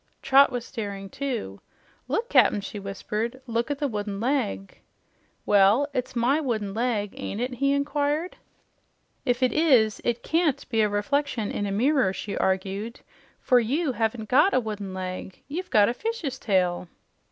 [0.23, 1.61] Trot was staring, too.
[2.07, 3.39] "Look, Cap'n!" she whispered.
[3.45, 4.79] "Look at the wooden leg."
[5.45, 8.37] "Well, it's MY wooden leg, ain't it?" he inquired.
[9.27, 13.01] "If it is, it can't be a reflection in a mirror," she argued,
[13.39, 15.43] "for YOU haven't got a wooden leg.
[15.47, 16.87] You've got a fish's tail."